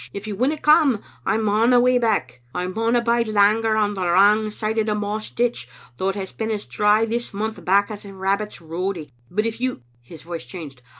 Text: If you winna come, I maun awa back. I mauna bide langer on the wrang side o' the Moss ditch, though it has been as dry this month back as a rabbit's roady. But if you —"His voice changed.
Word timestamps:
If 0.13 0.25
you 0.25 0.35
winna 0.35 0.57
come, 0.57 1.03
I 1.27 1.37
maun 1.37 1.73
awa 1.73 1.99
back. 1.99 2.41
I 2.55 2.65
mauna 2.65 3.01
bide 3.01 3.27
langer 3.27 3.79
on 3.79 3.93
the 3.93 4.01
wrang 4.11 4.49
side 4.49 4.79
o' 4.79 4.83
the 4.83 4.95
Moss 4.95 5.29
ditch, 5.29 5.67
though 5.97 6.09
it 6.09 6.15
has 6.15 6.31
been 6.31 6.49
as 6.49 6.65
dry 6.65 7.05
this 7.05 7.35
month 7.35 7.63
back 7.63 7.91
as 7.91 8.03
a 8.03 8.11
rabbit's 8.11 8.59
roady. 8.61 9.13
But 9.29 9.45
if 9.45 9.61
you 9.61 9.83
—"His 10.11 10.23
voice 10.23 10.45
changed. 10.47 10.81